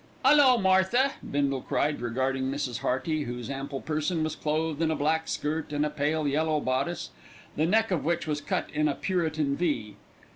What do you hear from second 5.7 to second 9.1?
and a pale yellow bodice, the neck of which was cut in a